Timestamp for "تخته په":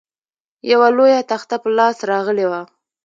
1.31-1.69